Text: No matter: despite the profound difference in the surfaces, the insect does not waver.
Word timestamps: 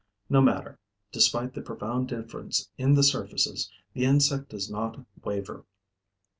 No 0.31 0.41
matter: 0.41 0.79
despite 1.11 1.53
the 1.53 1.61
profound 1.61 2.07
difference 2.07 2.69
in 2.75 2.95
the 2.95 3.03
surfaces, 3.03 3.69
the 3.93 4.03
insect 4.05 4.49
does 4.49 4.67
not 4.67 5.05
waver. 5.23 5.63